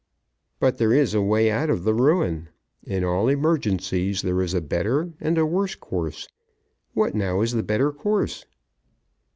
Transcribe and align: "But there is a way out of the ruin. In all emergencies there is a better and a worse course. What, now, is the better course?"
"But 0.59 0.79
there 0.79 0.91
is 0.91 1.13
a 1.13 1.21
way 1.21 1.51
out 1.51 1.69
of 1.69 1.83
the 1.83 1.93
ruin. 1.93 2.49
In 2.83 3.03
all 3.03 3.27
emergencies 3.27 4.23
there 4.23 4.41
is 4.41 4.55
a 4.55 4.59
better 4.59 5.13
and 5.21 5.37
a 5.37 5.45
worse 5.45 5.75
course. 5.75 6.27
What, 6.95 7.13
now, 7.13 7.41
is 7.41 7.51
the 7.51 7.61
better 7.61 7.91
course?" 7.91 8.45